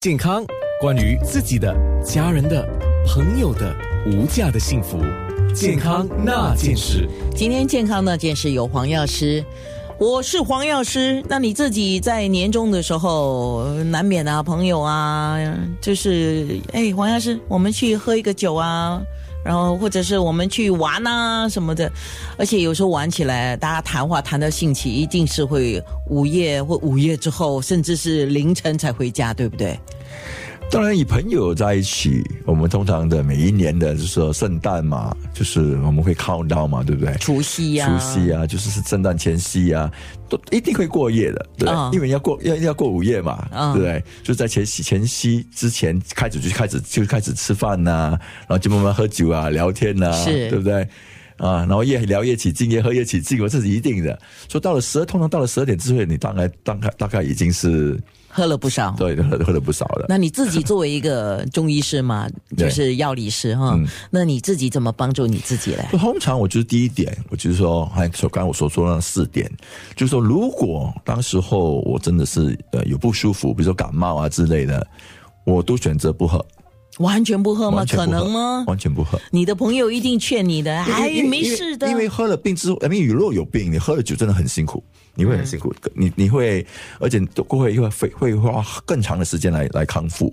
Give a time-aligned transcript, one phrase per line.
[0.00, 0.44] 健康，
[0.80, 2.64] 关于自己的、家人的、
[3.04, 3.74] 朋友的
[4.06, 4.96] 无价的幸福，
[5.52, 7.08] 健康那件事。
[7.34, 9.44] 今天健康那件事有黄药师，
[9.98, 11.20] 我是黄药师。
[11.28, 15.36] 那你自己在年终的时候，难免啊，朋友啊，
[15.80, 19.02] 就是哎，黄药师，我们去喝一个酒啊。
[19.48, 21.90] 然后或者是我们去玩啊什么的，
[22.36, 29.80] 而且有时候玩起来，大家谈话谈到兴起，一定是会午夜或午夜之后，甚至是凌晨才回家，对不对？
[30.70, 37.14] 当然，与朋友在一起，我们通常的每一年的，就是说圣诞嘛，就是我们会靠到嘛，对不对？
[37.14, 39.90] 除夕呀，除夕啊，就是是圣诞前夕啊，
[40.28, 44.04] 都一定会过夜的，对，因为要过要要过午夜嘛，对不对？
[44.22, 50.86] 就在前夕前夕之前开始就开始就开始吃饭呐，然后就慢慢喝酒啊，聊天呐，是，对不对？
[51.38, 54.18] 啊，然后越聊越起劲，越喝越起劲，我这是一定的。
[54.48, 57.98] 说到了十二，通常到了十二点之后，你大概大概大概已经是。
[58.30, 60.04] 喝了不少，对，喝喝了不少了。
[60.06, 63.76] 那你自己作为一个中医师嘛，就是药理师哈，
[64.10, 65.88] 那你自己怎么帮助你自己嘞？
[65.92, 69.50] 通常我就是第一点，我就是说，还说刚刚我所说的那四点，
[69.96, 74.86] 就是说，如果当时候我真的是呃有不舒服，比如说感冒啊之类的，
[75.44, 76.44] 我都选择不喝。
[76.98, 77.84] 完全不喝吗？
[77.84, 78.64] 可能吗？
[78.66, 79.20] 完全不喝。
[79.30, 81.88] 你的朋友一定劝你的，哎，没事的。
[81.88, 84.82] 因为喝了病之后，因为雨若有病，你喝了酒真的很辛苦，
[85.14, 85.74] 你会很辛苦。
[85.94, 86.66] 你你会，
[87.00, 90.32] 而且都会又会会花更长的时间来来康复。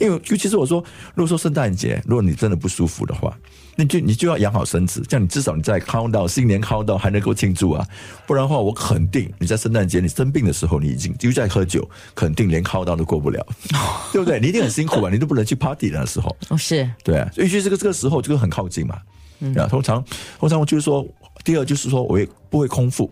[0.00, 0.82] 因为尤其是我说，
[1.14, 3.36] 如果说圣诞节，如果你真的不舒服的话。
[3.80, 7.86] 你就你就要养好身子，这样你至少你在康到新年康到还能够庆祝啊，
[8.26, 13.46] 不然的话，我肯定你在圣诞节你生病的时候，你已经又在喝酒，肯定连康到都过不了，
[14.12, 14.40] 对不对？
[14.40, 19.00] 你一定很辛苦啊，你都不能去 party 的时候，是，对啊，尤其这个这个时候，这个很靠近嘛，
[19.56, 20.04] 啊，通常
[20.40, 21.06] 通常就是说，
[21.44, 23.08] 第二就是说，我也不会空腹，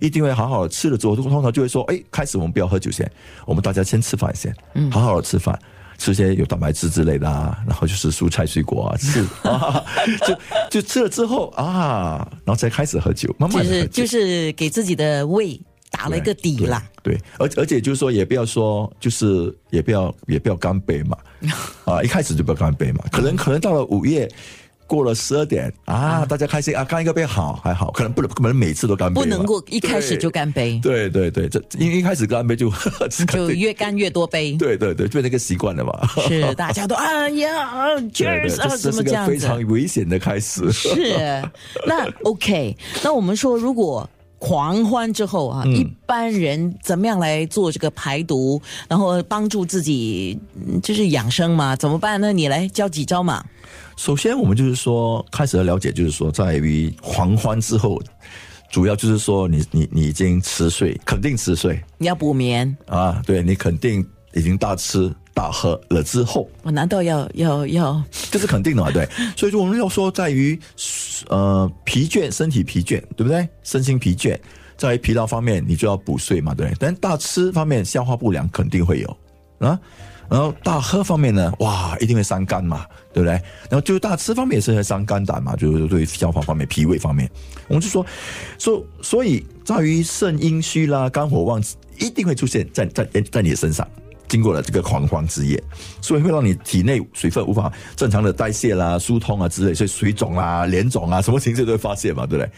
[0.00, 3.10] 一定会好好的吃了之后，通常就会说，哎，开始我们不要喝酒先，
[3.46, 5.58] 我们大家先吃饭先，嗯，好好的吃饭。
[6.00, 9.84] 吃些有蛋白质之类的啊，然后就是蔬菜水果啊，吃 啊，
[10.26, 10.38] 就
[10.70, 16.82] 就吃了之后啊，然后再开始喝酒，慢慢就是就是给自己的胃打了一个底啦。
[17.02, 21.18] 对，而而且就是说，也不要说，就是也不要也不要干杯嘛，
[21.84, 24.26] 啊，一开始就不要干杯嘛，可能可能到了午夜。
[24.90, 30.80] 过了十二点啊，大家开心啊，干一个杯好还好，可能不能不能每次都干杯，不能够一开始就干杯。
[30.82, 32.68] 对对对，这因为一开始干杯就
[33.30, 34.54] 就越干越多杯。
[34.54, 35.92] 对对对，变成一个习惯了嘛。
[36.26, 39.30] 是 大家都啊呀，Cheers 啊，怎么这样子？
[39.30, 40.72] 非常危险的开始。
[40.72, 41.14] 是
[41.86, 44.08] 那 OK，那我们说如果
[44.40, 50.36] 狂欢之后啊，一般人怎么样来做这个排毒，然后帮助自己
[50.82, 51.76] 就是养生嘛？
[51.76, 52.32] 怎么办呢？
[52.32, 53.44] 你来教几招嘛？
[53.96, 58.00] 首先，我们就是说，开始的了解，就是说，在于狂欢之后，
[58.70, 64.02] 主要就是说，你你你已经迟睡，肯定迟睡，你要补眠啊，对你肯定
[64.32, 68.02] 已经大吃大喝了之后，我难道要要要？
[68.30, 68.90] 这是肯定的嘛？
[68.90, 70.58] 对， 所以说我们要说，在于
[71.28, 73.48] 呃疲倦，身体疲倦，对不对？
[73.62, 74.38] 身心疲倦，
[74.76, 76.72] 在于疲劳方面，你就要补睡嘛，对。
[76.78, 79.16] 但大吃方面，消化不良肯定会有
[79.58, 79.78] 啊。
[80.28, 83.32] 然后大喝方面呢，哇，一定会伤肝嘛，对不对？
[83.68, 87.28] 然后就是大吃方面也是会伤肝胆嘛，就是对消化方面、脾胃方面，
[87.66, 88.06] 我们就说，
[88.56, 91.60] 所所以在于肾阴虚啦、肝火旺，
[91.98, 93.84] 一定会出现在在在你的身上。
[94.30, 95.60] 经过了这个狂欢之夜，
[96.00, 102.50] 所以会让你体内水分无法正常的代谢啦、疏通啊之类，所以水肿啊、脸肿啊，什么情绪都会发现嘛，对不对？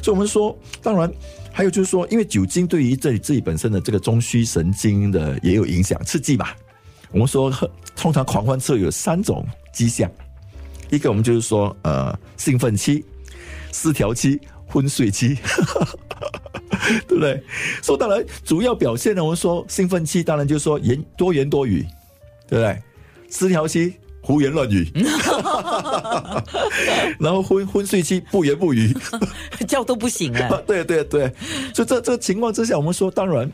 [0.00, 1.12] 所以我们说，当然
[1.52, 6.46] 还有就是说，因为酒精对于这里自己本身的这个中枢神经的也有影响、刺激嘛。
[7.10, 7.52] 我们说，
[7.96, 10.08] 通常狂欢之后有三种迹象，
[10.88, 13.04] 一个我们就是说，呃，兴奋期、
[13.72, 15.36] 失调期、昏睡期，
[17.08, 17.42] 对不对？
[17.82, 21.86] 说当然，主要表现呢，我们说兴奋期，当然就是说言多言多语，
[22.48, 22.78] 对不对？
[23.30, 24.90] 失调期胡言乱语，
[27.18, 28.94] 然后昏昏睡期不言不语，
[29.68, 30.62] 叫都不醒啊！
[30.66, 31.30] 对对对，
[31.72, 33.50] 就这这个情况之下，我们说当然。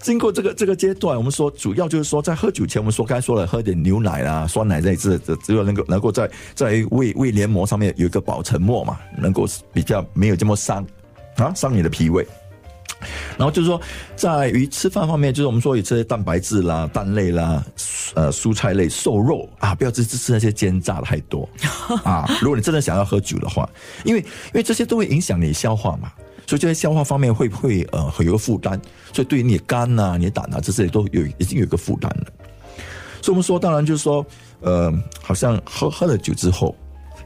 [0.00, 10.86] 经过这个这个阶段，我们说主要就是说，在喝酒前，我们说刚才说了，喝点牛奶啦、酸奶这这这，只有能够能够在在胃胃黏膜上面有一个保存膜嘛，能够比较没有这么伤
[11.38, 12.24] 啊，伤你的脾胃。
[13.36, 13.80] 然后就是说，
[14.16, 17.64] 在于吃饭方面，就是我们说有这些蛋白质啦、蛋类啦、
[18.14, 21.48] 呃蔬菜类、瘦肉啊，不要吃吃那些煎炸的太多
[22.04, 22.28] 啊。
[22.40, 23.68] 如果你真的想要喝酒的话，
[24.04, 26.10] 因为因为这些都会影响你消化嘛。
[26.46, 28.80] 所以，在消化方面会不会呃会有个负担？
[29.12, 32.26] 所以，对于你的肝呐、你的胆啊这些都有已经有一个负担了。
[33.20, 34.24] 所以，我们说，当然就是说，
[34.60, 34.90] 呃，
[35.22, 36.74] 好像喝喝了酒之后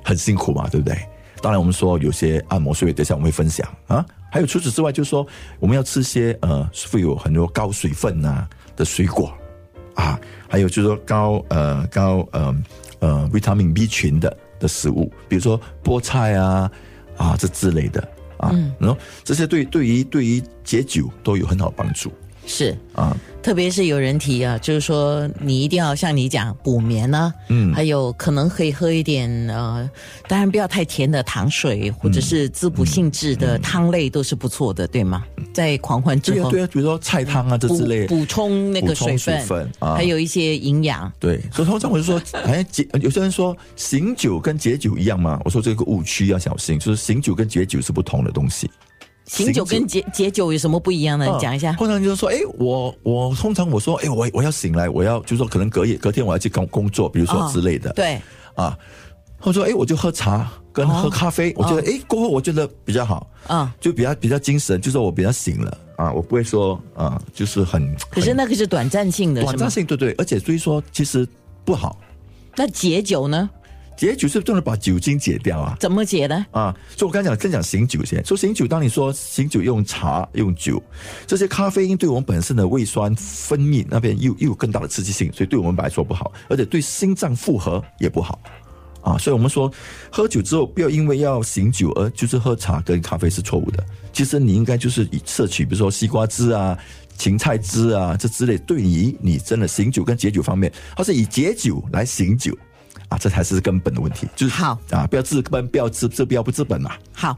[0.05, 0.99] 很辛苦嘛，对不对？
[1.41, 4.05] 当然，我们说有些按摩，穴位等下我们会分享啊。
[4.33, 5.27] 还有除此之外，就是说
[5.61, 9.31] 我们要吃些呃，富有很多高水分呐的水果
[9.95, 10.19] 啊，
[10.49, 12.57] 还有就是说高呃高呃
[13.01, 16.71] 呃维他命 B 群的的食物，比如说菠菜啊
[17.19, 18.01] 啊这之类的
[18.39, 22.11] 啊，然后这些对对于对于解酒都有很好帮助
[22.47, 22.77] 是。
[22.95, 23.17] 啊。
[23.43, 29.91] 特别是有人提啊，就是说你一定要像你讲补眠呢、嗯还有可能可以喝一点呃，
[30.29, 35.25] 当然不要太甜的糖水，或者是滋补性质的汤类都是不错的，对吗？
[35.53, 38.07] 在狂欢之后，对啊比如说菜汤啊这之类。
[38.07, 41.13] 补充那个水分，水分啊还有一些营养。
[41.19, 45.41] 对，所以通常我就说， 哎，解有些人说醒酒跟解酒一样吗？
[45.45, 48.71] 我说这个误区要小心，就是醒酒跟解酒是不同的东西。
[49.27, 51.27] 醒酒跟解解酒有什么不一样呢？
[51.27, 51.73] 你讲一下。
[51.75, 58.21] 通常就是说，哎，我我通常我说，哎，我我要醒来，我要就是说，可能隔夜隔天我要去工工作，比如说哦之类的，对，
[58.55, 58.77] 啊，
[59.39, 69.71] 或者说，哎，我就喝茶跟喝咖啡，我觉得，哎，过后我觉得比较好，啊、就比较比较精神，就是我比较醒了啊，我不会说啊，就是很可是那个是短暂性的，短暂？
[69.71, 71.27] 性对对，而且所以说其实
[71.65, 71.99] 不好，
[72.57, 73.49] 那解酒呢？
[73.97, 75.77] 解酒是不是能把酒精解掉啊。
[75.79, 76.47] 怎么解呢？
[76.51, 78.25] 啊，所以我刚才讲，先讲醒酒先。
[78.25, 80.83] 说醒酒，当你说醒酒用茶用酒，
[81.27, 88.41] 这些咖啡因对我们本身的胃酸分泌那边又又有更大的刺激性，所以对我们来说不好，而且对心脏负荷也不好。
[89.03, 89.71] 啊，所以我们说
[90.11, 93.85] 喝酒之后不要因为要醒酒而就是喝茶跟咖啡是错误的。
[94.13, 96.79] 其实你应该就是以摄取，比如说西瓜汁啊、
[97.19, 102.57] 芹菜汁啊这之类，对于你真的醒酒跟解酒方面，它是以解酒来醒酒。
[103.09, 106.93] 啊，这才是根本的问题，就是好啊，不要治本，不要治治标不治本嘛。
[107.13, 107.37] 好，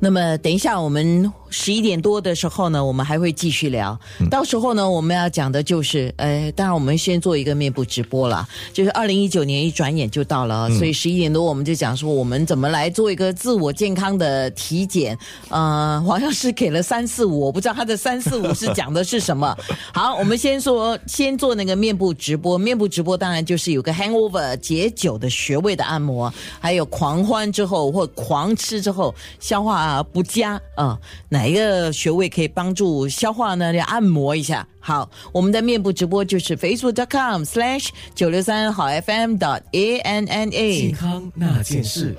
[0.00, 3.98] 那么等一下我们十一点多的时候呢，我们还会继续聊。
[4.30, 15.18] 到时候呢，我们要讲的就是，呃，当然我们先做一个面部直播了，就是二零一九年一转眼就到了，所以十一点多我们就讲说我们怎么来做一个自我健康的体检。
[15.48, 19.56] 呃，黄药师给了三四五，我不知道他的三四五是讲的是什么。
[19.94, 22.58] 好，我们先说，先做那个面部直播。
[22.58, 30.98] 面部直播当然就是有个 hangover 解酒的穴位的按摩，还有狂欢之后或狂吃之后消化不加啊、
[31.28, 33.74] 哪一个穴位可以帮助消化呢？
[33.74, 34.66] 要按摩一下。
[34.80, 40.92] 好，我们的面部直播就是 facebook.com slash 九六三好 FM.dot.a.n.n.a 健。
[40.92, 42.16] 康那件事。